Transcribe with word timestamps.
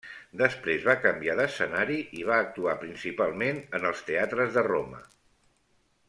Després 0.41 0.85
va 0.85 0.93
canviar 1.01 1.35
d'escenari 1.39 1.97
i 2.21 2.25
va 2.31 2.39
actuar 2.45 2.73
principalment 2.87 3.59
en 3.81 3.85
els 3.93 4.01
teatres 4.11 4.49
de 4.57 4.65
Roma. 4.73 5.03